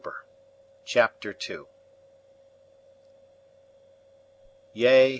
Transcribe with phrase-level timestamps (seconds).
[0.83, 1.59] CHAPTER II.
[4.73, 5.09] Yea!